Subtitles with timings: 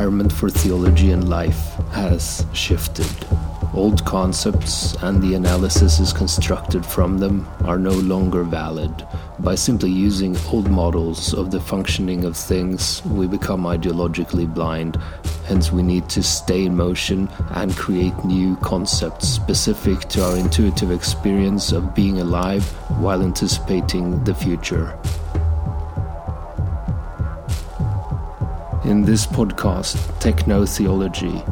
[0.00, 3.06] environment for theology and life has shifted.
[3.74, 9.06] Old concepts and the analyses constructed from them are no longer valid.
[9.40, 14.96] By simply using old models of the functioning of things, we become ideologically blind.
[15.46, 20.90] Hence, we need to stay in motion and create new concepts specific to our intuitive
[20.90, 22.64] experience of being alive
[23.02, 24.98] while anticipating the future.
[28.90, 31.44] In this podcast, Techno Theology,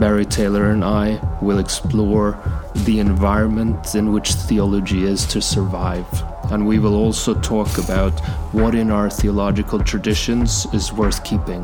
[0.00, 2.36] Barry Taylor and I will explore
[2.74, 6.04] the environment in which theology is to survive.
[6.50, 8.18] And we will also talk about
[8.52, 11.62] what in our theological traditions is worth keeping.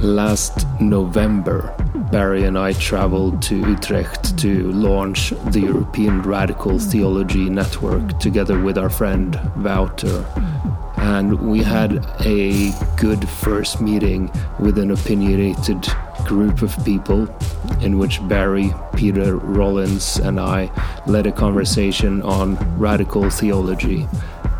[0.00, 1.74] Last November,
[2.10, 8.78] Barry and I traveled to Utrecht to launch the European Radical Theology Network together with
[8.78, 10.24] our friend Wouter
[11.08, 15.88] and we had a good first meeting with an opinionated
[16.26, 17.26] group of people
[17.80, 20.70] in which Barry, Peter Rollins, and I
[21.06, 24.06] led a conversation on radical theology.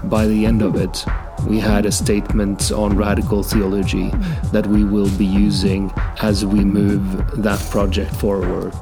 [0.04, 1.04] By the end of it,
[1.46, 4.08] we had a statement on radical theology
[4.50, 8.72] that we will be using as we move that project forward.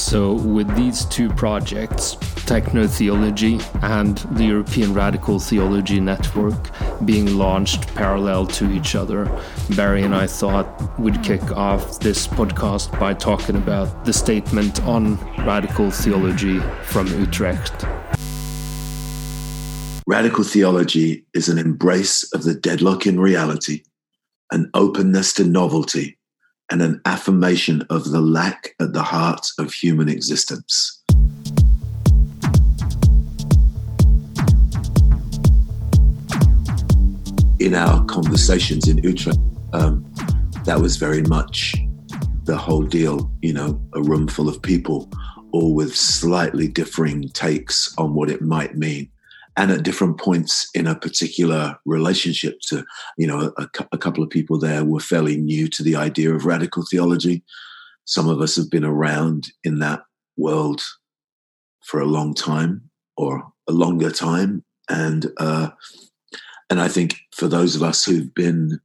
[0.00, 6.70] So, with these two projects, Techno Theology and the European Radical Theology Network
[7.04, 9.30] being launched parallel to each other,
[9.76, 15.16] Barry and I thought we'd kick off this podcast by talking about the statement on
[15.44, 17.84] radical theology from Utrecht.
[20.06, 23.82] Radical theology is an embrace of the deadlock in reality,
[24.50, 26.18] an openness to novelty,
[26.70, 31.00] and an affirmation of the lack at the heart of human existence.
[37.60, 39.38] in our conversations in Utrecht,
[39.74, 40.02] um,
[40.64, 41.76] that was very much
[42.44, 43.30] the whole deal.
[43.42, 45.10] You know, a room full of people,
[45.52, 49.10] all with slightly differing takes on what it might mean,
[49.60, 52.58] and at different points in a particular relationship.
[52.68, 52.82] To
[53.18, 56.46] you know, a, a couple of people there were fairly new to the idea of
[56.46, 57.44] radical theology.
[58.06, 60.00] Some of us have been around in that
[60.38, 60.80] world
[61.84, 62.88] for a long time
[63.18, 65.68] or a longer time, and uh,
[66.70, 68.80] and I think for those of us who've been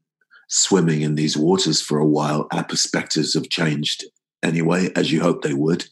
[0.49, 4.03] swimming in these waters for a while, our perspectives have changed
[4.43, 5.85] anyway, as you hope they would,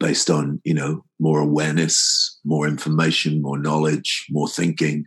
[0.00, 5.06] based on, you know, more awareness, more information, more knowledge, more thinking,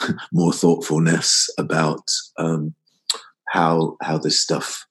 [0.32, 2.74] more thoughtfulness about um,
[3.48, 4.86] how how this stuff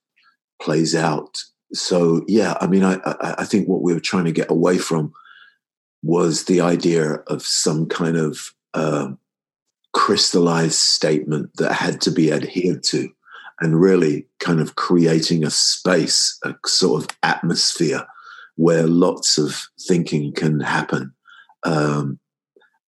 [0.61, 1.37] plays out.
[1.73, 5.13] So yeah, I mean, I, I think what we were trying to get away from
[6.03, 9.09] was the idea of some kind of uh,
[9.93, 13.09] crystallized statement that had to be adhered to
[13.59, 18.05] and really kind of creating a space, a sort of atmosphere
[18.57, 19.55] where lots of
[19.87, 21.13] thinking can happen.
[21.63, 22.19] Um,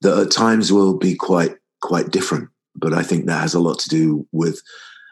[0.01, 3.79] that at times will be quite quite different, but I think that has a lot
[3.79, 4.61] to do with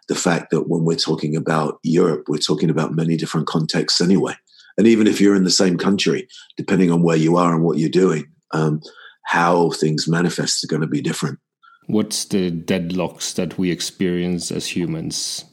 [0.08, 4.34] the fact that when we're talking about Europe, we're talking about many different contexts anyway.
[4.78, 7.78] And even if you're in the same country, depending on where you are and what
[7.78, 8.82] you're doing, um,
[9.26, 11.40] how things manifest are going to be different.
[11.88, 15.46] What's the deadlocks that we experience as humans?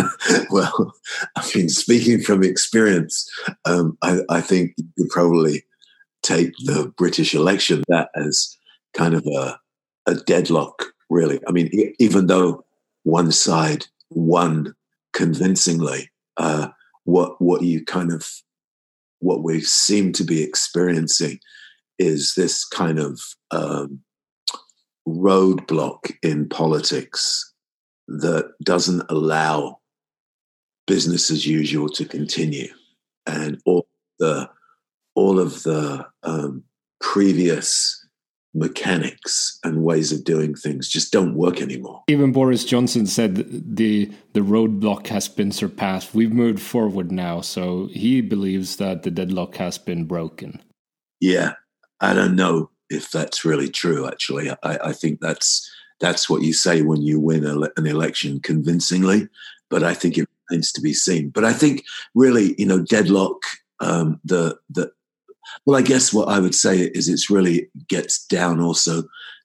[0.50, 0.94] well,
[1.36, 3.30] I mean, speaking from experience,
[3.66, 5.64] um, I, I, think you could probably
[6.22, 8.56] take the British election that as
[8.94, 9.58] kind of a,
[10.06, 11.40] a deadlock, really.
[11.46, 12.64] I mean, even though
[13.02, 14.74] one side won
[15.12, 16.68] convincingly, uh,
[17.04, 18.26] what what you kind of
[19.18, 21.38] what we seem to be experiencing
[21.98, 23.20] is this kind of
[23.50, 24.00] um,
[25.06, 27.52] roadblock in politics
[28.08, 29.78] that doesn't allow
[30.86, 32.68] business as usual to continue,
[33.26, 33.86] and all
[34.18, 34.48] the
[35.14, 36.64] all of the um,
[37.00, 37.98] previous
[38.54, 42.02] mechanics and ways of doing things just don't work anymore.
[42.08, 43.36] Even Boris Johnson said
[43.76, 46.14] the the roadblock has been surpassed.
[46.14, 50.62] We've moved forward now, so he believes that the deadlock has been broken.
[51.20, 51.54] Yeah,
[52.00, 54.06] I don't know if that's really true.
[54.06, 58.40] Actually, I, I think that's that's what you say when you win a, an election
[58.40, 59.28] convincingly.
[59.70, 61.30] But I think it remains to be seen.
[61.30, 61.84] But I think
[62.14, 63.42] really, you know, deadlock.
[63.80, 64.92] Um, the the
[65.66, 69.04] well, I guess what I would say is it's really gets down also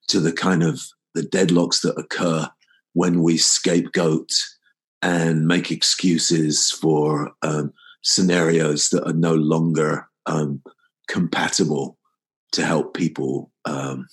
[0.10, 0.82] to the kind of
[1.16, 2.50] the deadlocks that occur
[2.94, 4.32] when we scapegoat
[5.02, 10.62] and make excuses for um, scenarios that are no longer um,
[11.08, 11.97] compatible
[12.58, 14.08] to help people um,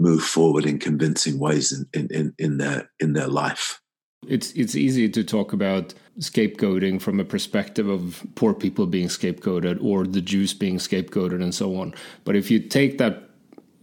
[0.00, 3.80] move forward in convincing ways in, in, in, their in their life.
[4.26, 9.82] It's it's easy to talk about scapegoating from a perspective of poor people being scapegoated
[9.82, 11.94] or the Jews being scapegoated and so on.
[12.24, 13.30] But if you take that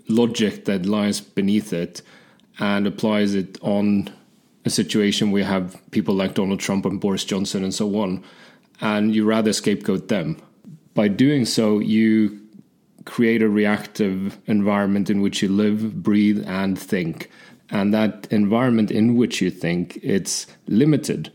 [0.09, 2.01] logic that lies beneath it
[2.59, 4.09] and applies it on
[4.65, 8.23] a situation where you have people like Donald Trump and Boris Johnson and so on,
[8.81, 10.37] and you rather scapegoat them.
[10.95, 12.39] By doing so, you
[13.09, 17.27] create a reactive environment in which you live, breathe, and think.
[17.71, 21.31] And that environment in which you think, it's limited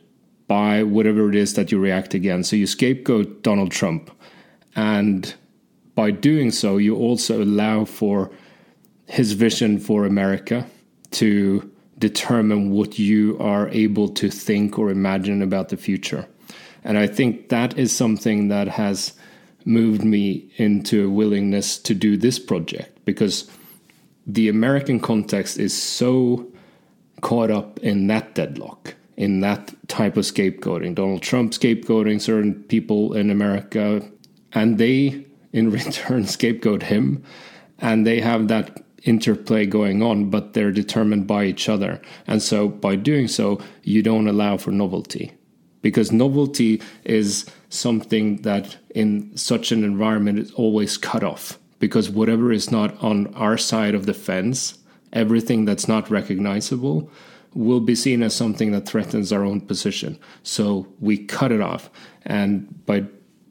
[0.47, 2.51] by whatever it is that you react against.
[2.51, 4.09] So you scapegoat Donald Trump.
[4.77, 5.35] And
[5.97, 8.31] by doing so, you also allow for
[9.07, 10.67] his vision for America
[11.11, 11.69] to
[11.99, 16.27] determine what you are able to think or imagine about the future.
[16.85, 19.15] And I think that is something that has
[19.65, 23.51] moved me into a willingness to do this project because
[24.27, 26.47] the American context is so
[27.21, 30.95] caught up in that deadlock, in that type of scapegoating.
[30.95, 34.03] Donald Trump scapegoating certain people in America,
[34.53, 37.23] and they in return scapegoat him,
[37.79, 42.01] and they have that interplay going on, but they're determined by each other.
[42.27, 45.33] And so by doing so, you don't allow for novelty.
[45.83, 47.45] Because novelty is
[47.75, 51.59] something that in such an environment is always cut off.
[51.79, 54.79] Because whatever is not on our side of the fence,
[55.13, 57.11] everything that's not recognizable,
[57.55, 60.19] will be seen as something that threatens our own position.
[60.43, 61.91] So we cut it off.
[62.25, 63.05] And by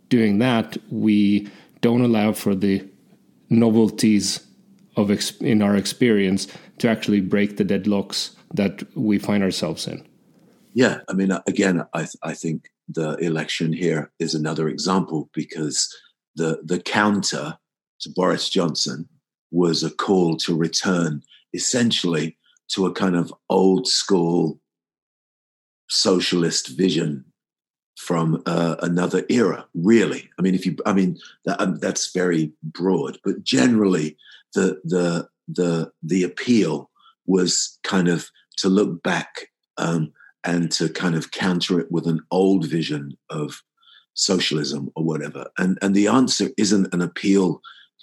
[0.10, 1.50] doing that, we
[1.82, 2.88] don't allow for the
[3.50, 4.46] novelties
[4.96, 6.48] of ex- in our experience
[6.80, 10.08] to actually break the deadlocks that we find ourselves in.
[10.74, 15.94] Yeah, I mean, again, I th- I think the election here is another example because
[16.36, 17.58] the the counter
[18.02, 19.08] to Boris Johnson
[19.52, 21.22] was a call to return
[21.54, 22.38] essentially
[22.70, 24.60] to a kind of old school
[25.90, 27.24] socialist vision
[27.98, 30.30] from uh, another era really.
[30.38, 34.18] I mean if you i mean that, um, that's very broad but generally
[34.54, 36.90] the the the the appeal
[37.26, 40.12] was kind of to look back um,
[40.44, 43.62] and to kind of counter it with an old vision of
[44.14, 45.46] socialism or whatever.
[45.58, 47.62] And and the answer isn't an appeal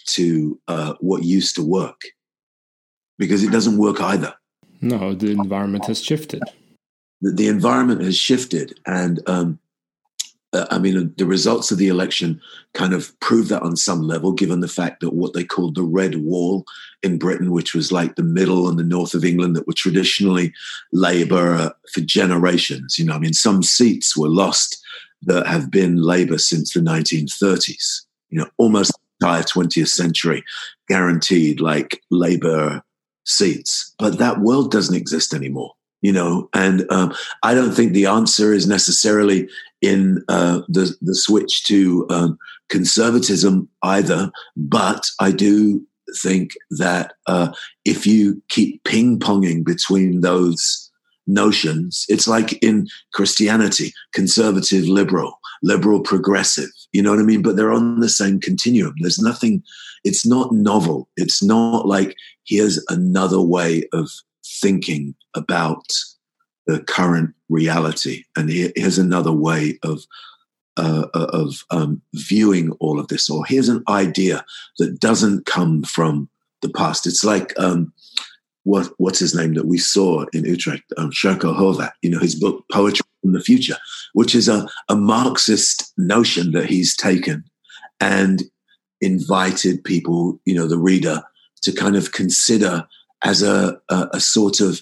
[0.09, 2.01] to uh, what used to work
[3.19, 4.35] because it doesn't work either.
[4.81, 6.43] No, the environment has shifted.
[7.21, 9.59] The, the environment has shifted, and um,
[10.53, 12.41] uh, I mean, the results of the election
[12.75, 15.85] kind of prove that on some level, given the fact that what they called the
[15.85, 16.65] Red Wall
[17.03, 20.53] in Britain, which was like the middle and the north of England that were traditionally
[20.93, 22.99] Labour uh, for generations.
[22.99, 24.85] You know, I mean, some seats were lost
[25.23, 28.03] that have been Labour since the 1930s.
[28.31, 30.43] You know, almost the entire 20th century,
[30.89, 32.83] guaranteed like Labour
[33.25, 33.95] seats.
[33.99, 37.13] But that world doesn't exist anymore you know and um,
[37.43, 39.49] i don't think the answer is necessarily
[39.83, 42.39] in uh, the the switch to um,
[42.69, 45.85] conservatism either but i do
[46.23, 47.53] think that uh,
[47.85, 50.91] if you keep ping ponging between those
[51.27, 57.43] notions it's like in christianity conservative liberal liberal progressive you know what i mean?
[57.43, 58.95] But they're on the same continuum.
[59.01, 59.63] There's nothing
[60.05, 61.09] it's not novel.
[61.17, 64.11] It's not like here's another way of
[64.61, 65.85] thinking about
[66.67, 68.25] the current reality.
[68.37, 70.01] And here's another way of
[70.77, 73.29] uh, of um, viewing all of this.
[73.29, 74.45] Or here's an idea
[74.79, 76.29] that doesn't come from
[76.63, 77.07] the past.
[77.07, 77.93] It's like um,
[78.65, 81.93] what what's his name that we saw in Utrecht, um, Srećko Horvat.
[82.03, 83.77] You know his book Poetry from the Future,
[84.15, 87.45] which is a, a Marxist notion that he's taken
[88.01, 88.43] and
[89.01, 91.23] invited people, you know, the reader,
[91.63, 92.87] to kind of consider
[93.25, 94.81] as a, a, a sort of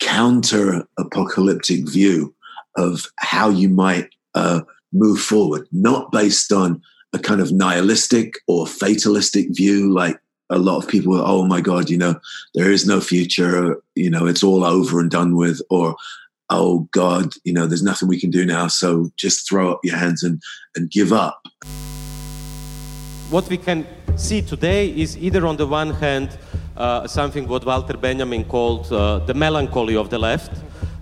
[0.00, 2.34] counter apocalyptic view
[2.76, 4.62] of how you might uh,
[4.92, 10.18] move forward, not based on a kind of nihilistic or fatalistic view like
[10.50, 12.14] a lot of people are, oh my god you know
[12.54, 15.94] there is no future you know it's all over and done with or
[16.50, 19.96] oh god you know there's nothing we can do now so just throw up your
[19.96, 20.42] hands and
[20.74, 21.42] and give up.
[23.30, 23.86] What we can
[24.16, 26.36] see today is either on the one hand
[26.82, 30.52] uh, something what Walter Benjamin called uh, the melancholy of the left.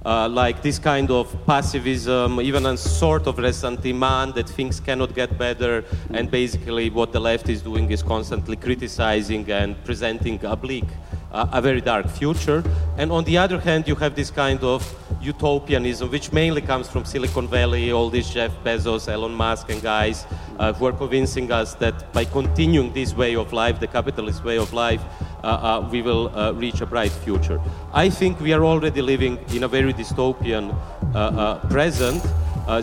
[0.02, 5.36] Uh, like this kind of passivism, even a sort of ressentiment that things cannot get
[5.36, 5.84] better,
[6.14, 10.86] and basically what the left is doing is constantly criticizing and presenting a bleak,
[11.32, 12.64] uh, a very dark future.
[12.96, 14.80] And on the other hand, you have this kind of
[15.20, 20.26] utopianism, which mainly comes from Silicon Valley, all these Jeff Bezos, Elon Musk, and guys
[20.58, 24.56] uh, who are convincing us that by continuing this way of life, the capitalist way
[24.56, 25.02] of life,
[25.42, 27.60] uh, uh we will uh, reach a bright future.
[27.92, 30.74] I think we are already living in a very dystopian
[31.14, 32.22] uh, present,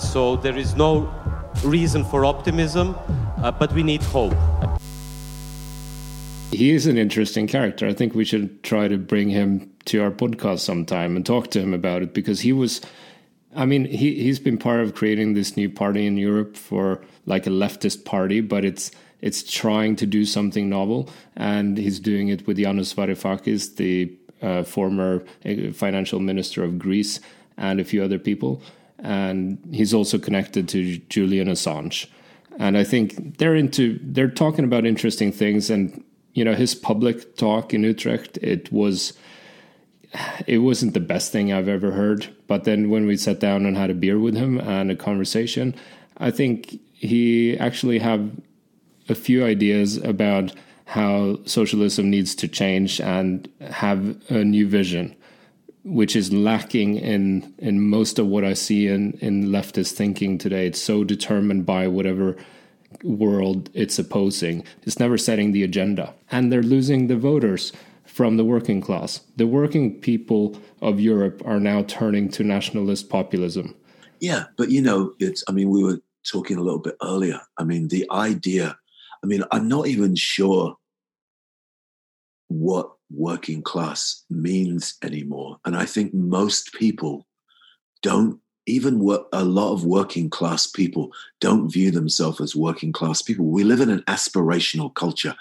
[0.01, 1.09] so there is no
[1.63, 2.95] reason for optimism,
[3.59, 4.56] but we need hope.
[6.51, 7.87] He is an interesting character.
[7.87, 11.61] I think we should try to bring him to our podcast sometime and talk to
[11.61, 12.81] him about it because he was
[13.55, 17.47] I mean, he he's been part of creating this new party in Europe for like
[17.47, 22.45] a leftist party, but it's it's trying to do something novel, and he's doing it
[22.45, 27.19] with Yanis Varoufakis, the uh, former uh, financial minister of Greece,
[27.57, 28.61] and a few other people.
[28.99, 32.07] And he's also connected to Julian Assange,
[32.59, 35.71] and I think they're into they're talking about interesting things.
[35.71, 36.03] And
[36.37, 39.13] you know, his public talk in Utrecht, it was
[40.45, 42.27] it wasn't the best thing I've ever heard.
[42.45, 45.73] But then when we sat down and had a beer with him and a conversation,
[46.19, 48.29] I think he actually have
[49.09, 50.53] a few ideas about
[50.85, 55.15] how socialism needs to change and have a new vision,
[55.85, 60.67] which is lacking in in most of what I see in in leftist thinking today.
[60.67, 62.37] It's so determined by whatever
[63.03, 64.63] world it's opposing.
[64.83, 67.73] It's never setting the agenda, and they're losing the voters
[68.05, 69.21] from the working class.
[69.35, 73.75] The working people of Europe are now turning to nationalist populism.
[74.19, 77.39] Yeah, but you know, it's, I mean, we were talking a little bit earlier.
[77.57, 78.77] I mean, the idea,
[79.23, 80.75] I mean, I'm not even sure
[82.47, 85.57] what working class means anymore.
[85.65, 87.25] And I think most people
[88.01, 93.21] don't even work, a lot of working class people don't view themselves as working class
[93.21, 93.45] people.
[93.45, 95.35] We live in an aspirational culture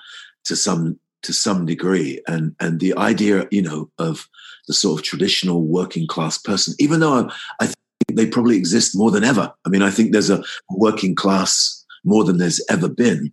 [0.44, 2.22] to some to some degree.
[2.26, 4.28] And and the idea you know of
[4.68, 7.76] the sort of traditional working class person even though I, I think
[8.14, 9.52] they probably exist more than ever.
[9.64, 13.32] I mean i think there's a working class more than there's ever been.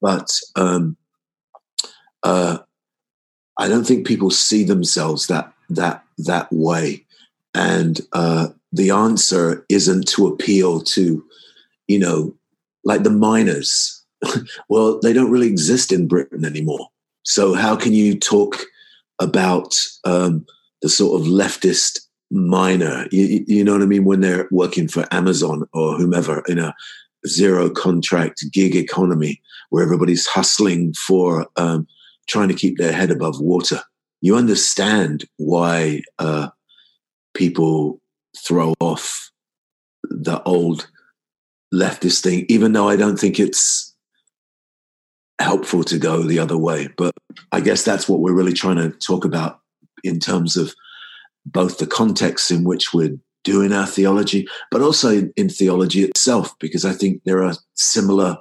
[0.00, 0.96] But um
[2.22, 2.58] uh
[3.58, 7.04] i don't think people see themselves that that that way.
[7.54, 11.24] And uh the answer isn't to appeal to
[11.88, 12.34] you know
[12.84, 14.04] like the miners
[14.68, 16.88] well they don't really exist in britain anymore
[17.22, 18.64] so how can you talk
[19.20, 20.46] about um,
[20.82, 23.06] the sort of leftist miner?
[23.10, 24.04] You, you, know what I mean?
[24.04, 26.74] When they're working for Amazon or whomever in a
[27.26, 31.86] zero contract gig economy where everybody's hustling for um,
[32.28, 33.80] trying to keep their head above water.
[34.20, 36.48] You understand why uh,
[37.34, 38.00] people
[38.36, 39.30] throw off
[40.04, 40.88] the old
[41.74, 43.94] leftist thing, even though I don't think it's
[45.38, 46.88] helpful to go the other way.
[46.96, 47.12] But
[47.52, 49.60] I guess that's what we're really trying to talk about
[50.04, 50.74] in terms of
[51.44, 56.52] both the context in which we're doing our theology, but also in, in theology itself,
[56.58, 58.38] because I think there are similar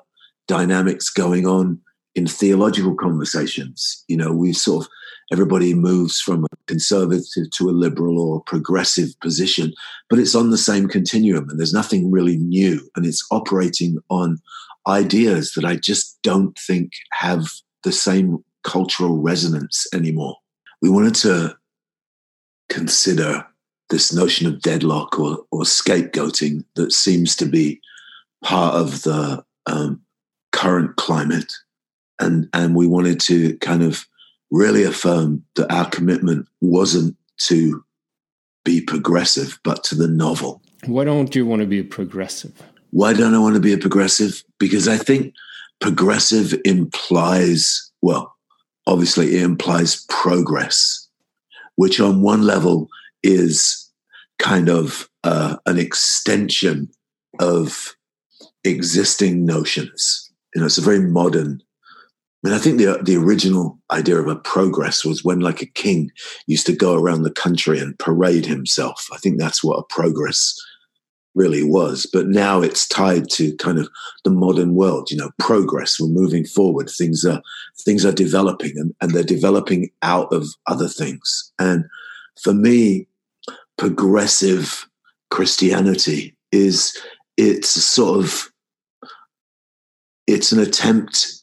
[0.47, 1.79] dynamics going on
[2.15, 4.03] in theological conversations.
[4.07, 4.91] You know, we sort of
[5.31, 9.74] everybody moves from conservative to a liberal or progressive position,
[10.10, 14.39] but it's on the same continuum and there's nothing really new and it's operating on
[14.88, 17.48] ideas that I just don't think have
[17.84, 20.38] the same cultural resonance anymore.
[20.81, 21.55] We wanted to
[22.69, 23.45] consider
[23.89, 27.79] this notion of deadlock or, or scapegoating that seems to be
[28.43, 30.01] part of the um,
[30.51, 31.53] current climate.
[32.19, 34.05] And, and we wanted to kind of
[34.51, 37.83] really affirm that our commitment wasn't to
[38.63, 40.61] be progressive, but to the novel.
[40.85, 42.61] Why don't you want to be a progressive?
[42.91, 44.43] Why don't I want to be a progressive?
[44.59, 45.33] Because I think
[45.79, 48.33] progressive implies, well,
[48.87, 51.07] obviously it implies progress,
[51.75, 52.87] which on one level
[53.23, 53.91] is
[54.39, 56.89] kind of uh, an extension
[57.39, 57.95] of
[58.63, 60.31] existing notions.
[60.53, 61.61] You know, it's a very modern.
[62.45, 65.65] I mean, I think the the original idea of a progress was when, like, a
[65.65, 66.11] king
[66.45, 69.07] used to go around the country and parade himself.
[69.11, 70.53] I think that's what a progress
[71.33, 72.07] really was.
[72.13, 73.89] But now it's tied to kind of
[74.25, 75.99] the modern world, you know, progress.
[75.99, 76.87] We're moving forward.
[76.87, 77.41] Things are
[77.79, 81.51] things are developing and, and they're developing out of other things.
[81.57, 81.85] And
[82.39, 83.07] for me,
[83.79, 84.87] progressive
[85.31, 86.95] Christianity is
[87.37, 88.51] it's sort of
[90.27, 91.41] it's an attempt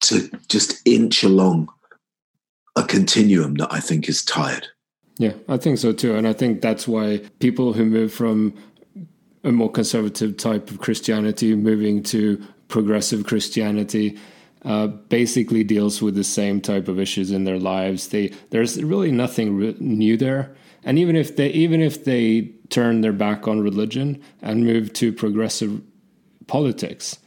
[0.00, 1.68] to just inch along
[2.76, 4.66] a continuum that I think is tired.
[5.18, 6.14] Yeah, I think so too.
[6.14, 8.54] And I think that's why people who move from
[9.42, 14.18] a more conservative type of Christianity moving to progressive Christianity
[14.64, 18.08] uh, basically deals with the same type of issues in their lives.
[18.08, 23.00] They there's really nothing re- new there, and even if they even if they turn
[23.00, 25.80] their back on religion and move to progressive
[26.46, 27.18] politics,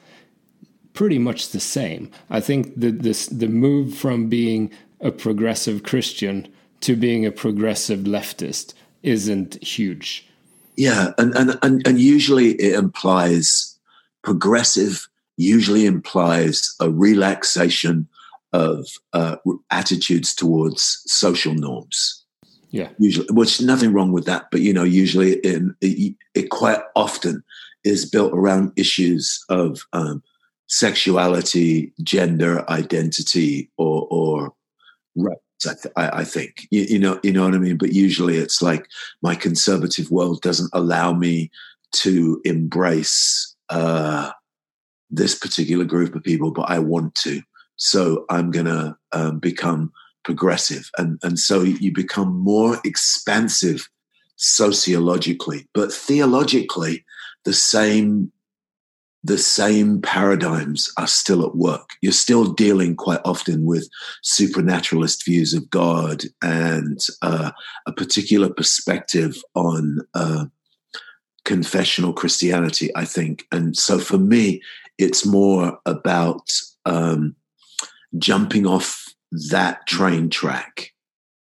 [0.94, 2.12] pretty much the same.
[2.30, 6.48] I think the this the move from being a progressive Christian
[6.82, 10.28] to being a progressive leftist isn't huge.
[10.76, 13.78] Yeah, and and and, and usually it implies
[14.22, 15.08] progressive.
[15.38, 18.08] Usually implies a relaxation
[18.54, 19.38] of uh,
[19.72, 22.24] attitudes towards social norms.
[22.70, 26.80] Yeah, usually, which nothing wrong with that, but you know, usually in, it, it quite
[26.96, 27.44] often
[27.84, 30.24] is built around issues of um,
[30.72, 34.54] sexuality, gender identity, or or
[35.16, 35.38] right.
[35.64, 37.78] I, th- I, think you, you, know you know what I mean.
[37.78, 38.88] But usually, it's like
[39.22, 41.52] my conservative world doesn't allow me
[41.98, 44.32] to embrace uh,
[45.12, 47.44] this particular group of people, but I want to.
[47.76, 49.92] So I'm gonna um, become
[50.24, 53.88] progressive, and and so you become more expansive
[54.38, 57.06] sociologically, but theologically,
[57.46, 58.32] the same
[59.24, 61.92] the same paradigms are still at work.
[62.02, 63.88] You're still dealing quite often with
[64.24, 67.52] supernaturalist views of God and uh,
[67.86, 70.46] a particular perspective on uh,
[71.46, 73.46] confessional Christianity, I think.
[73.52, 74.62] And so for me,
[74.98, 76.52] it's more about
[76.86, 77.36] um,
[78.18, 79.06] jumping off
[79.50, 80.94] that train track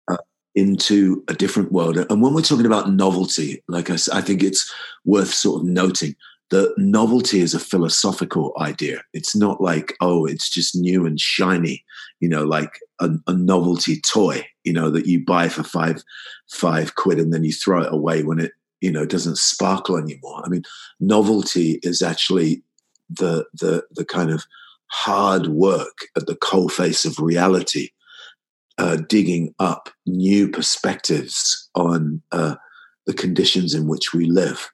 [0.08, 0.18] uh,
[0.56, 1.98] into a different world.
[1.98, 4.74] And when we're talking about novelty, like I, I think it's
[5.06, 6.16] worth sort of noting
[6.50, 9.02] the novelty is a philosophical idea.
[9.14, 11.84] It's not like, oh, it's just new and shiny,
[12.20, 16.02] you know, like a, a, novelty toy, you know, that you buy for five
[16.50, 20.42] five quid and then you throw it away when it, you know, doesn't sparkle anymore.
[20.46, 20.64] I mean,
[21.00, 22.64] novelty is actually
[23.10, 24.46] the the the kind of
[24.90, 27.90] hard work at the coalface of reality,
[28.78, 32.56] uh, digging up new perspectives on uh,
[33.06, 34.72] the conditions in which we live.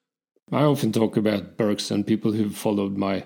[0.54, 2.04] I often talk about Bergson.
[2.04, 3.26] People who've followed my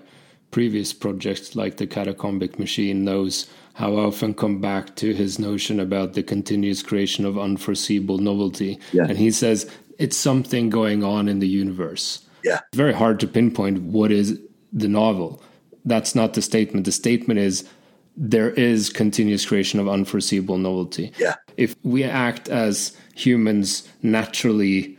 [0.50, 5.78] previous projects, like the Catacombic Machine, knows how I often come back to his notion
[5.78, 8.78] about the continuous creation of unforeseeable novelty.
[8.92, 9.04] Yeah.
[9.08, 12.26] And he says it's something going on in the universe.
[12.42, 12.60] Yeah.
[12.68, 14.40] It's very hard to pinpoint what is
[14.72, 15.42] the novel.
[15.84, 16.86] That's not the statement.
[16.86, 17.68] The statement is
[18.16, 21.12] there is continuous creation of unforeseeable novelty.
[21.18, 21.34] Yeah.
[21.56, 24.98] If we act as humans naturally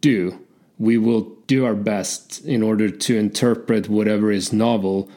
[0.00, 0.38] do,
[0.78, 5.08] we will do our best in order to interpret whatever is novel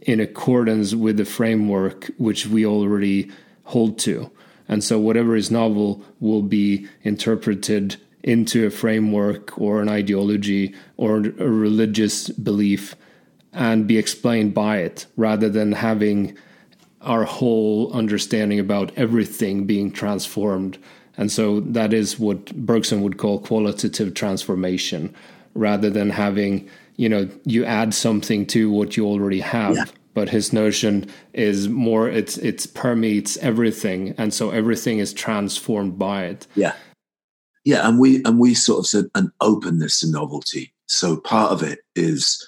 [0.00, 3.30] in accordance with the framework which we already
[3.64, 4.30] hold to.
[4.68, 11.16] And so, whatever is novel will be interpreted into a framework or an ideology or
[11.16, 12.94] a religious belief
[13.52, 16.36] and be explained by it rather than having
[17.00, 20.78] our whole understanding about everything being transformed.
[21.22, 25.14] And so, that is what Bergson would call qualitative transformation
[25.54, 29.76] rather than having you know you add something to what you already have.
[29.76, 29.84] Yeah.
[30.14, 36.24] but his notion is more it's it's permeates everything and so everything is transformed by
[36.24, 36.48] it.
[36.56, 36.74] Yeah.
[37.64, 40.74] Yeah and we and we sort of said an openness to novelty.
[40.86, 42.44] So part of it is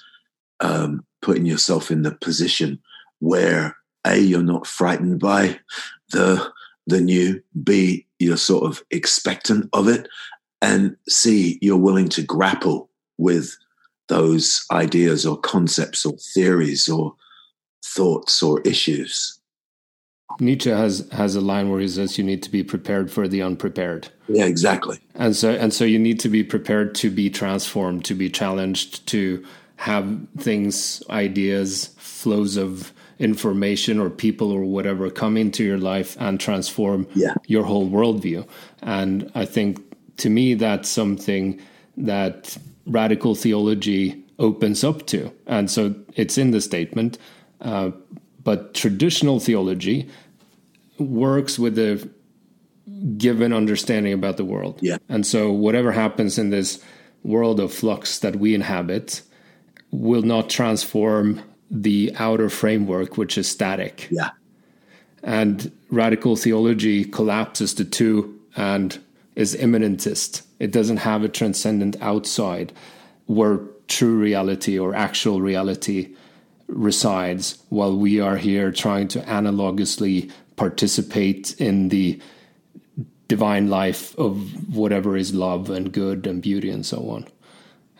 [0.59, 2.79] um, putting yourself in the position
[3.19, 5.59] where a you're not frightened by
[6.11, 6.51] the
[6.87, 10.07] the new b you're sort of expectant of it
[10.61, 13.55] and c you're willing to grapple with
[14.07, 17.15] those ideas or concepts or theories or
[17.83, 19.39] thoughts or issues.
[20.39, 23.41] Nietzsche has has a line where he says you need to be prepared for the
[23.41, 24.09] unprepared.
[24.27, 24.99] Yeah, exactly.
[25.13, 29.07] And so and so you need to be prepared to be transformed, to be challenged,
[29.07, 29.45] to
[29.77, 36.39] have things, ideas, flows of information or people or whatever come into your life and
[36.39, 37.33] transform yeah.
[37.47, 38.47] your whole worldview.
[38.81, 39.79] And I think
[40.17, 41.59] to me that's something
[41.97, 45.31] that radical theology opens up to.
[45.47, 47.17] And so it's in the statement.
[47.61, 47.91] Uh,
[48.43, 50.09] but traditional theology
[50.99, 52.07] works with a
[53.17, 54.79] given understanding about the world.
[54.81, 54.97] Yeah.
[55.09, 56.83] And so whatever happens in this
[57.23, 59.21] world of flux that we inhabit
[59.91, 64.07] will not transform the outer framework, which is static.
[64.11, 64.29] Yeah.
[65.23, 68.99] And radical theology collapses the two and
[69.35, 70.43] is immanentist.
[70.59, 72.71] It doesn't have a transcendent outside
[73.25, 76.15] where true reality or actual reality
[76.67, 82.19] resides, while we are here trying to analogously participate in the
[83.27, 87.27] divine life of whatever is love and good and beauty and so on.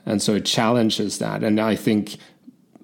[0.06, 1.43] And so it challenges that.
[1.43, 2.17] And I think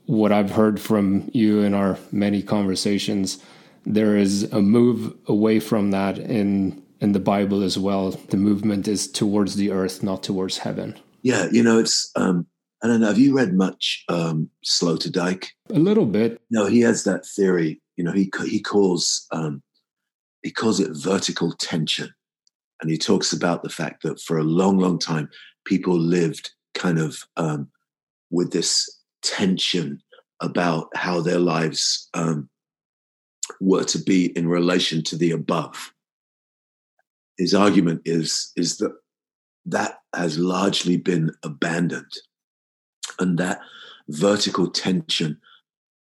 [0.05, 3.43] what I've heard from you in our many conversations,
[3.85, 8.11] there is a move away from that in in the Bible as well.
[8.11, 10.97] The movement is towards the earth, not towards heaven.
[11.23, 12.45] Yeah, you know, it's um,
[12.83, 13.07] I don't know.
[13.07, 15.47] Have you read much um, Sloterdijk?
[15.69, 16.41] A little bit.
[16.49, 17.81] No, he has that theory.
[17.97, 19.61] You know, he he calls um,
[20.41, 22.13] he calls it vertical tension,
[22.81, 25.29] and he talks about the fact that for a long, long time,
[25.65, 27.69] people lived kind of um,
[28.31, 30.01] with this tension
[30.39, 32.49] about how their lives um,
[33.60, 35.93] were to be in relation to the above.
[37.38, 38.95] His argument is is that
[39.65, 42.12] that has largely been abandoned
[43.19, 43.60] and that
[44.10, 45.39] vertical tension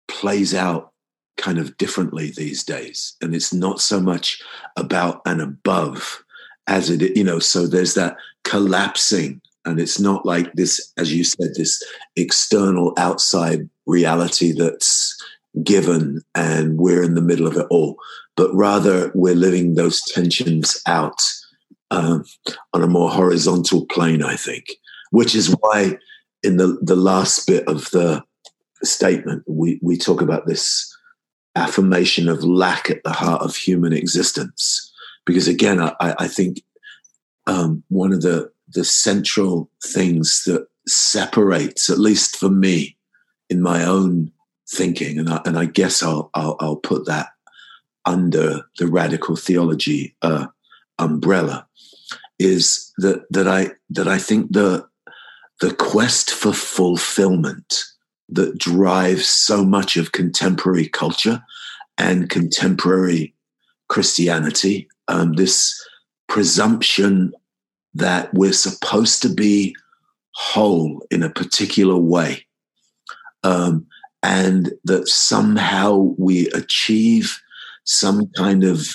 [0.07, 0.91] plays out
[1.37, 4.41] kind of differently these days and it's not so much
[4.77, 6.23] about an above
[6.67, 11.23] as it you know so there's that collapsing and it's not like this as you
[11.23, 11.81] said this
[12.15, 15.15] external outside reality that's
[15.63, 17.95] given and we're in the middle of it all
[18.35, 21.21] but rather we're living those tensions out
[21.91, 22.25] um,
[22.73, 24.65] on a more horizontal plane i think
[25.11, 25.95] which is why
[26.43, 28.23] in the, the last bit of the
[28.83, 30.95] statement, we, we talk about this
[31.55, 34.91] affirmation of lack at the heart of human existence.
[35.25, 36.61] Because again, I, I think
[37.47, 42.97] um, one of the, the central things that separates, at least for me,
[43.49, 44.31] in my own
[44.69, 47.29] thinking, and I, and I guess I'll, I'll, I'll put that
[48.05, 50.47] under the radical theology uh,
[50.99, 51.67] umbrella,
[52.39, 54.85] is that that I that I think the
[55.61, 57.83] the quest for fulfillment
[58.29, 61.41] that drives so much of contemporary culture
[61.97, 63.33] and contemporary
[63.87, 64.87] Christianity.
[65.07, 65.79] Um, this
[66.27, 67.33] presumption
[67.93, 69.75] that we're supposed to be
[70.35, 72.45] whole in a particular way,
[73.43, 73.85] um,
[74.21, 77.39] and that somehow we achieve
[77.83, 78.87] some kind of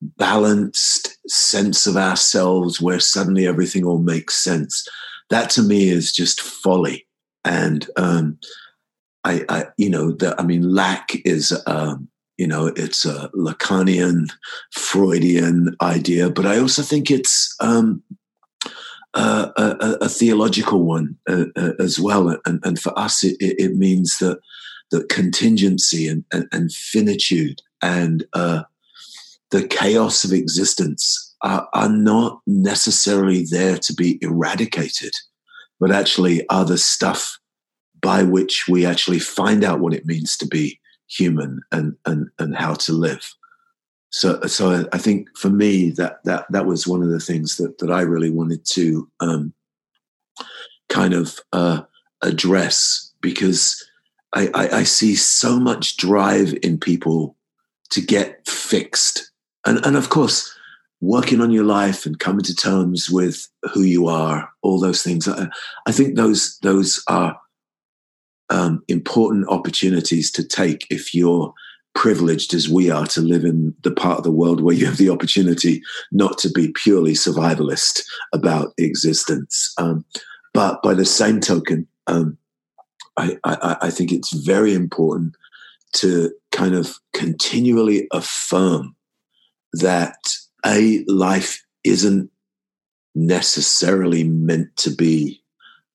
[0.00, 4.86] balanced sense of ourselves where suddenly everything all makes sense
[5.30, 7.06] that to me is just folly.
[7.44, 8.38] And um,
[9.24, 14.30] I, I, you know, the, I mean, lack is, um, you know, it's a Lacanian,
[14.72, 18.02] Freudian idea, but I also think it's um,
[19.14, 22.36] a, a, a, theological one uh, uh, as well.
[22.44, 24.40] And, and for us, it, it, means that
[24.90, 28.64] that contingency and, and, and finitude and uh,
[29.50, 35.12] the chaos of existence are, are not necessarily there to be eradicated,
[35.78, 37.38] but actually are the stuff
[38.00, 42.56] by which we actually find out what it means to be human and and and
[42.56, 43.34] how to live.
[44.10, 47.78] So so I think for me that that that was one of the things that
[47.78, 49.52] that I really wanted to um,
[50.88, 51.82] kind of uh,
[52.22, 53.84] address because
[54.32, 57.36] I, I, I see so much drive in people
[57.90, 59.30] to get fixed,
[59.66, 60.50] and and of course
[61.00, 65.28] working on your life and coming to terms with who you are, all those things.
[65.28, 65.48] I,
[65.86, 67.36] I think those those are
[68.50, 71.52] um, important opportunities to take if you're
[71.94, 74.96] privileged as we are to live in the part of the world where you have
[74.96, 75.80] the opportunity
[76.10, 78.02] not to be purely survivalist
[78.32, 79.72] about existence.
[79.78, 80.04] Um,
[80.52, 82.36] but by the same token, um,
[83.16, 85.36] I, I, I think it's very important
[85.94, 88.96] to kind of continually affirm
[89.72, 90.18] that
[90.66, 92.30] a life isn't
[93.14, 95.43] necessarily meant to be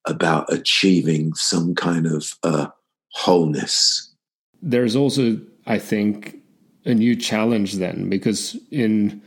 [0.09, 2.67] about achieving some kind of uh,
[3.13, 4.13] wholeness.
[4.61, 6.37] There's also, I think,
[6.85, 9.21] a new challenge then, because in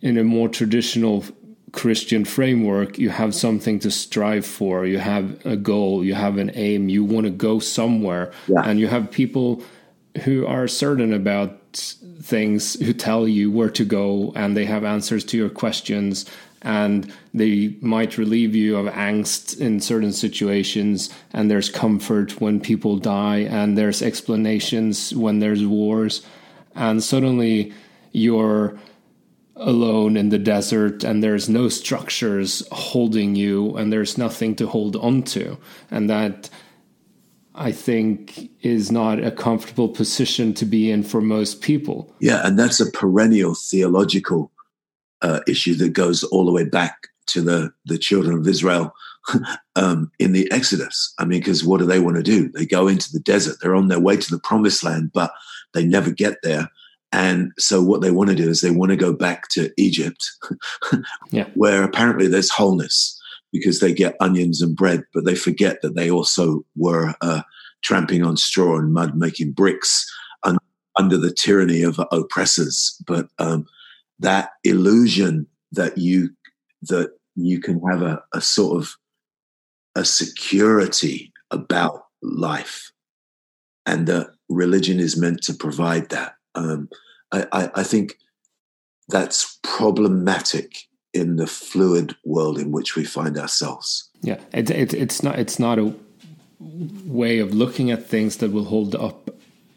[0.00, 1.24] in a more traditional
[1.72, 6.50] Christian framework, you have something to strive for, you have a goal, you have an
[6.54, 8.62] aim, you want to go somewhere, yeah.
[8.64, 9.62] and you have people
[10.24, 11.58] who are certain about
[12.20, 16.26] things who tell you where to go and they have answers to your questions
[16.62, 22.96] and they might relieve you of angst in certain situations and there's comfort when people
[22.96, 26.24] die and there's explanations when there's wars
[26.74, 27.72] and suddenly
[28.12, 28.78] you're
[29.56, 34.96] alone in the desert and there's no structures holding you and there's nothing to hold
[34.96, 35.58] on to
[35.90, 36.48] and that
[37.54, 42.14] I think is not a comfortable position to be in for most people.
[42.18, 44.51] Yeah, and that's a perennial theological
[45.22, 48.92] uh, issue that goes all the way back to the the children of Israel
[49.76, 51.14] um, in the Exodus.
[51.18, 52.48] I mean, because what do they want to do?
[52.48, 53.56] They go into the desert.
[53.60, 55.32] They're on their way to the promised land, but
[55.74, 56.68] they never get there.
[57.12, 60.24] And so, what they want to do is they want to go back to Egypt,
[61.30, 61.46] yeah.
[61.54, 63.18] where apparently there's wholeness
[63.52, 67.42] because they get onions and bread, but they forget that they also were uh,
[67.82, 70.10] tramping on straw and mud, making bricks
[70.44, 70.56] un-
[70.96, 72.96] under the tyranny of oppressors.
[73.06, 73.66] But um,
[74.18, 76.30] that illusion that you
[76.82, 78.90] that you can have a, a sort of
[79.94, 82.92] a security about life,
[83.86, 86.34] and that religion is meant to provide that.
[86.54, 86.88] Um,
[87.30, 88.16] I, I, I think
[89.08, 90.76] that's problematic
[91.12, 94.08] in the fluid world in which we find ourselves.
[94.22, 95.94] Yeah, it, it, it's not it's not a
[96.58, 99.30] way of looking at things that will hold up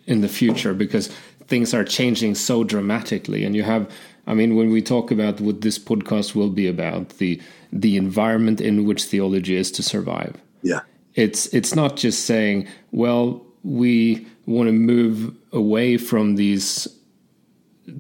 [0.06, 1.08] in the future because
[1.48, 3.90] things are changing so dramatically, and you have.
[4.28, 8.62] I mean, when we talk about what this podcast will be about, the the environment
[8.62, 10.36] in which theology is to survive.
[10.62, 10.82] Yeah,
[11.14, 16.88] it's it's not just saying, well, we want to move away from these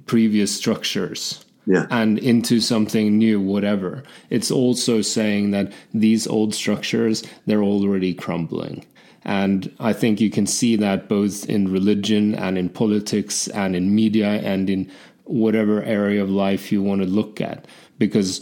[0.06, 1.88] previous structures yeah.
[1.90, 8.86] and into something new whatever it's also saying that these old structures they're already crumbling
[9.24, 13.94] and i think you can see that both in religion and in politics and in
[13.94, 14.92] media and in
[15.26, 17.66] whatever area of life you want to look at
[17.98, 18.42] because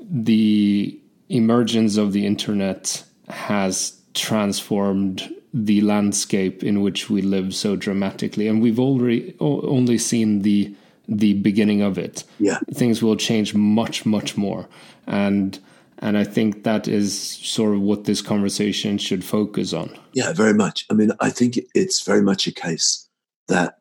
[0.00, 0.98] the
[1.28, 8.60] emergence of the internet has transformed the landscape in which we live so dramatically and
[8.62, 10.74] we've already only seen the
[11.08, 12.24] the beginning of it.
[12.40, 12.58] Yeah.
[12.74, 14.68] Things will change much much more
[15.06, 15.58] and
[15.98, 19.96] and i think that is sort of what this conversation should focus on.
[20.12, 20.86] Yeah very much.
[20.90, 23.08] I mean i think it's very much a case
[23.48, 23.78] that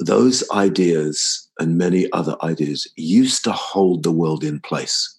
[0.00, 5.18] those ideas and many other ideas used to hold the world in place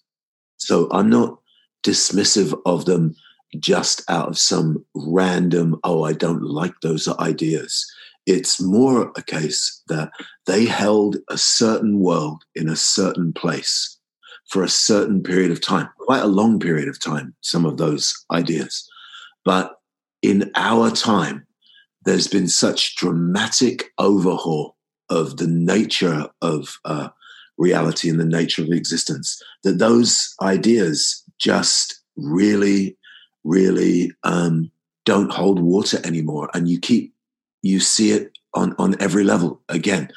[0.58, 1.40] so i'm not
[1.86, 3.16] dismissive of them
[3.60, 7.86] just out of some random, oh, I don't like those ideas.
[8.26, 10.12] It's more a case that
[10.46, 13.98] they held a certain world in a certain place
[14.50, 18.14] for a certain period of time, quite a long period of time, some of those
[18.32, 18.88] ideas.
[19.44, 19.80] But
[20.22, 21.45] in our time,
[22.06, 24.76] there's been such dramatic overhaul
[25.10, 27.10] of the nature of uh,
[27.58, 32.98] reality and the nature of existence that those ideas just really
[33.46, 34.72] really um,
[35.06, 36.50] don't hold water anymore.
[36.54, 37.14] And you keep,
[37.62, 39.62] you see it on, on every level.
[39.70, 40.10] Again,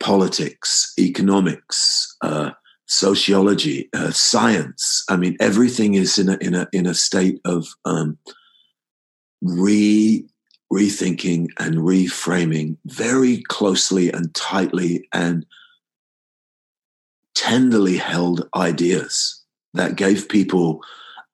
[0.00, 2.50] politics, economics, uh,
[2.86, 5.04] sociology, uh, science.
[5.08, 8.18] I mean, everything is in a, in a, in a state of um,
[9.40, 10.26] re,
[10.72, 15.46] rethinking and reframing very closely and tightly and
[17.34, 19.42] tenderly held ideas
[19.74, 20.82] that gave people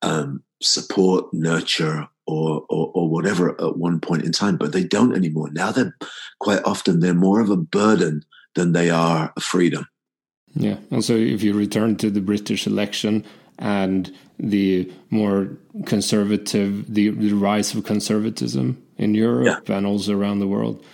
[0.02, 5.16] um, support, nurture, or, or, or whatever at one point in time, but they don't
[5.16, 5.50] anymore.
[5.52, 5.96] Now they're
[6.38, 9.86] quite often they're more of a burden than they are a freedom.
[10.54, 13.24] Yeah, and so if you return to the British election
[13.58, 15.50] and the more
[15.86, 19.76] conservative, the, the rise of conservatism in Europe yeah.
[19.76, 20.84] and also around the world,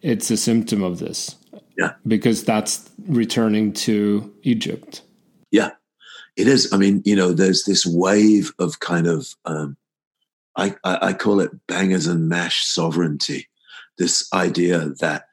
[0.00, 1.34] it's a symptom of this.
[1.76, 5.02] Yeah, because that's returning to Egypt.
[5.50, 5.70] Yeah,
[6.36, 6.72] it is.
[6.72, 9.76] I mean, you know, there's this wave of kind of, um,
[10.56, 13.48] I, I, I call it bangers and mash sovereignty.
[13.96, 15.24] This idea that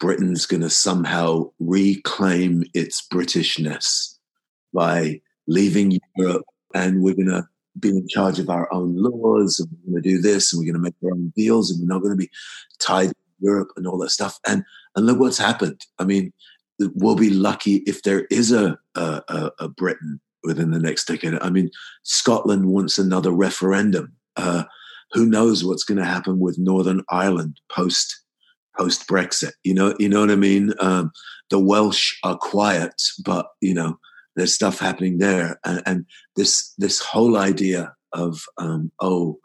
[0.00, 4.16] Britain's going to somehow reclaim its Britishness
[4.72, 9.68] by leaving Europe and we're going to be in charge of our own laws and
[9.84, 11.94] we're going to do this and we're going to make our own deals and we're
[11.94, 12.30] not going to be
[12.78, 14.38] tied to Europe and all that stuff.
[14.46, 15.84] And, and look what's happened.
[15.98, 16.32] I mean,
[16.78, 21.34] we'll be lucky if there is a, a, a Britain within the next decade.
[21.40, 21.70] I mean,
[22.02, 24.12] Scotland wants another referendum.
[24.36, 24.64] Uh,
[25.12, 28.22] who knows what's going to happen with Northern Ireland post
[28.78, 29.52] post Brexit?
[29.64, 30.72] You know, you know what I mean.
[30.80, 31.10] Um,
[31.50, 33.98] the Welsh are quiet, but you know,
[34.36, 39.38] there's stuff happening there, and, and this this whole idea of um, oh,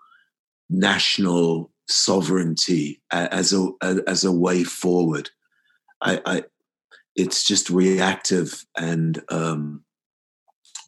[0.69, 3.69] national sovereignty as a
[4.07, 5.29] as a way forward.
[6.01, 6.43] I, I
[7.15, 9.83] it's just reactive and um,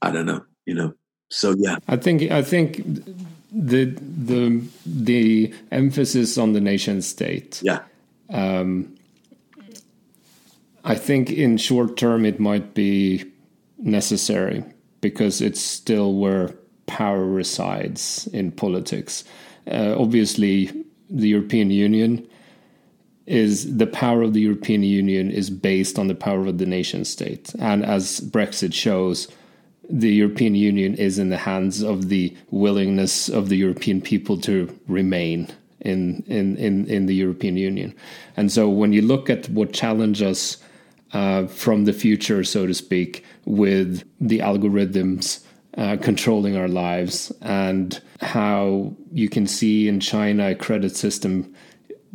[0.01, 0.93] I don't know, you know.
[1.29, 2.83] So yeah, I think I think
[3.51, 7.61] the the the emphasis on the nation state.
[7.63, 7.81] Yeah.
[8.29, 8.95] Um,
[10.83, 13.32] I think in short term it might be
[13.83, 14.63] necessary
[15.01, 19.23] because it's still where power resides in politics.
[19.69, 20.71] Uh, obviously,
[21.09, 22.27] the European Union
[23.25, 27.05] is the power of the European Union is based on the power of the nation
[27.05, 29.27] state, and as Brexit shows
[29.89, 34.67] the European Union is in the hands of the willingness of the European people to
[34.87, 35.47] remain
[35.81, 37.93] in in in, in the European Union.
[38.35, 40.57] And so when you look at what challenges
[41.13, 45.43] uh, from the future, so to speak, with the algorithms
[45.77, 51.53] uh, controlling our lives and how you can see in China a credit system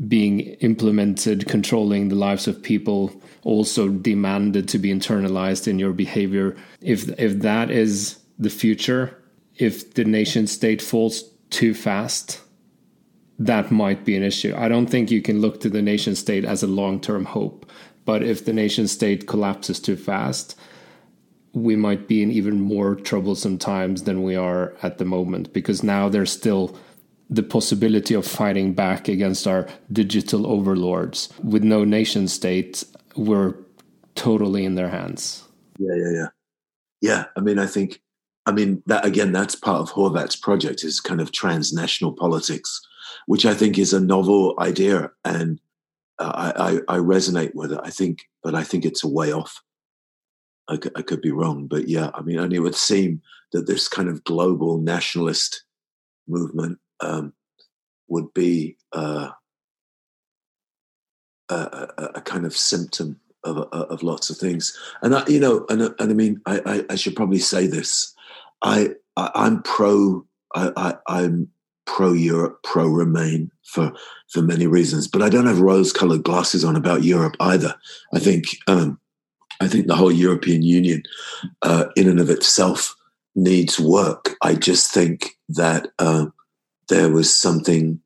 [0.06, 6.56] being implemented, controlling the lives of people also demanded to be internalized in your behavior
[6.80, 9.18] if if that is the future
[9.58, 12.40] if the nation state falls too fast,
[13.38, 14.54] that might be an issue.
[14.56, 17.70] I don't think you can look to the nation state as a long term hope.
[18.08, 20.58] But if the nation state collapses too fast,
[21.52, 25.82] we might be in even more troublesome times than we are at the moment because
[25.82, 26.74] now there's still
[27.28, 31.28] the possibility of fighting back against our digital overlords.
[31.44, 32.82] With no nation state,
[33.14, 33.54] we're
[34.14, 35.44] totally in their hands.
[35.78, 36.28] Yeah, yeah, yeah.
[37.02, 38.00] Yeah, I mean, I think,
[38.46, 42.80] I mean, that again, that's part of Horvat's project is kind of transnational politics,
[43.26, 45.10] which I think is a novel idea.
[45.26, 45.60] And
[46.18, 47.80] I, I, resonate with it.
[47.82, 49.62] I think, but I think it's a way off.
[50.68, 53.66] I could, I could be wrong, but yeah, I mean, and it would seem that
[53.66, 55.64] this kind of global nationalist
[56.26, 57.32] movement um,
[58.08, 59.30] would be uh,
[61.48, 64.76] a, a, a, kind of symptom of, of lots of things.
[65.02, 68.14] And I, you know, and, and I mean, I, I, I should probably say this.
[68.62, 70.26] I, I am pro.
[70.54, 71.48] I, I, am
[71.88, 73.92] pro Europe, pro Remain for
[74.28, 75.08] for many reasons.
[75.08, 77.74] But I don't have rose colored glasses on about Europe either.
[78.14, 79.00] I think um,
[79.60, 81.02] I think the whole European Union,
[81.62, 82.94] uh, in and of itself,
[83.34, 84.36] needs work.
[84.42, 86.26] I just think that uh,
[86.88, 88.00] there was something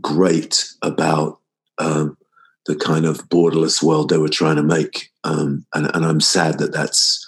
[0.00, 1.38] great about
[1.78, 2.16] um,
[2.66, 6.58] the kind of borderless world they were trying to make, um, and, and, I'm sad
[6.58, 7.26] that that's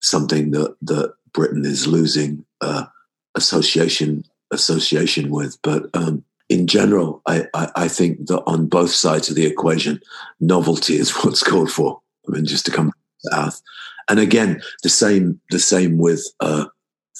[0.00, 2.86] something that that Britain is losing uh,
[3.34, 5.58] association association with.
[5.62, 10.00] But um, in general, I, I, I think that on both sides of the equation,
[10.40, 12.00] novelty is what's called for.
[12.28, 12.92] I mean, just to come
[13.30, 13.60] south.
[14.08, 16.66] And again, the same the same with uh,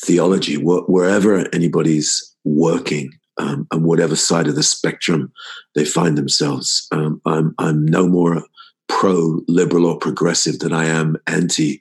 [0.04, 0.56] theology.
[0.56, 5.32] wherever anybody's working um, and whatever side of the spectrum
[5.74, 8.42] they find themselves, um, I'm I'm no more
[8.88, 11.80] pro liberal or progressive than I am anti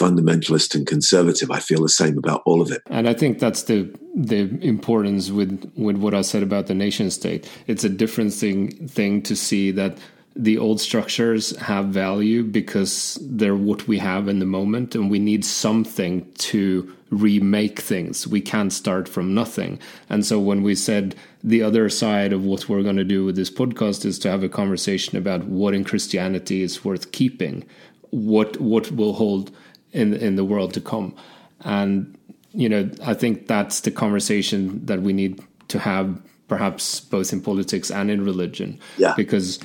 [0.00, 1.50] fundamentalist and conservative.
[1.50, 2.82] I feel the same about all of it.
[2.90, 7.10] And I think that's the the importance with with what I said about the nation
[7.10, 7.48] state.
[7.66, 9.98] It's a different thing thing to see that
[10.34, 15.18] the old structures have value because they're what we have in the moment and we
[15.18, 18.26] need something to remake things.
[18.26, 19.78] We can't start from nothing.
[20.10, 23.36] And so when we said the other side of what we're going to do with
[23.36, 27.64] this podcast is to have a conversation about what in christianity is worth keeping
[28.10, 29.50] what what will hold
[29.92, 31.14] in in the world to come.
[31.60, 32.16] And
[32.56, 37.40] you know i think that's the conversation that we need to have perhaps both in
[37.40, 39.60] politics and in religion yeah because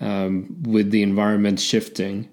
[0.00, 2.28] um, with the environment shifting,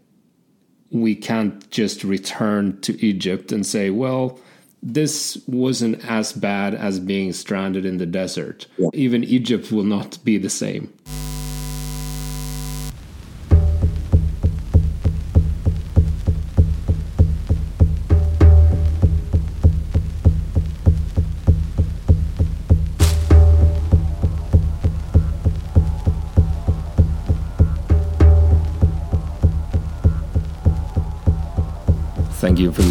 [0.91, 4.39] we can't just return to Egypt and say, well,
[4.81, 8.67] this wasn't as bad as being stranded in the desert.
[8.77, 8.89] Yeah.
[8.93, 10.93] Even Egypt will not be the same.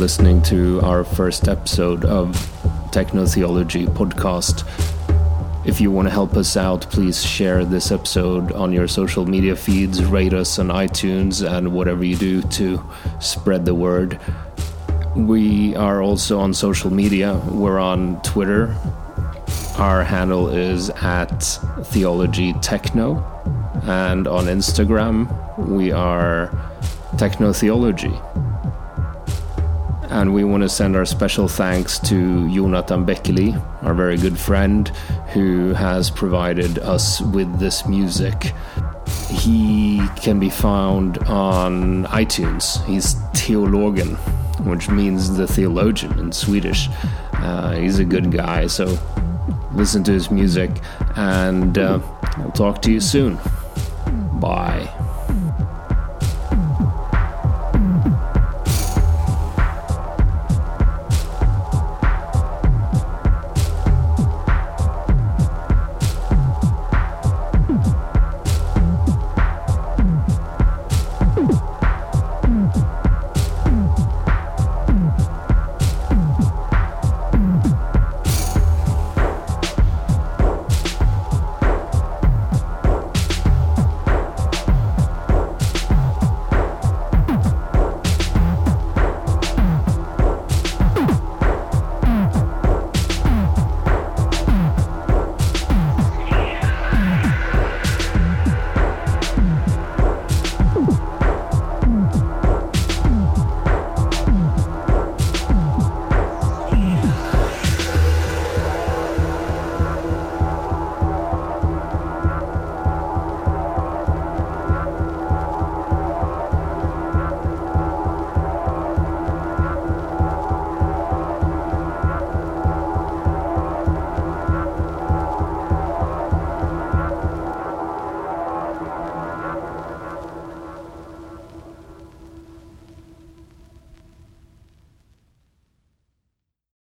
[0.02, 2.34] Listening to our first episode of
[2.90, 4.66] Techno Theology podcast.
[5.64, 9.54] If you want to help us out, please share this episode on your social media
[9.54, 12.82] feeds, rate us on iTunes, and whatever you do to
[13.20, 14.18] spread the word.
[15.14, 17.40] We are also on social media.
[17.48, 18.76] We're on Twitter.
[19.78, 21.44] Our handle is at
[21.92, 23.22] Theology Techno.
[23.84, 26.50] And on Instagram, we are
[27.18, 28.12] Techno Theology.
[30.12, 34.88] And we want to send our special thanks to Jonathan Beckeli, our very good friend,
[35.32, 38.52] who has provided us with this music.
[39.30, 42.84] He can be found on iTunes.
[42.84, 44.16] He's Theologen,
[44.66, 46.88] which means the theologian in Swedish.
[47.32, 48.98] Uh, he's a good guy, so
[49.72, 50.70] listen to his music,
[51.16, 51.98] and uh,
[52.36, 53.38] I'll talk to you soon.
[54.34, 54.90] Bye.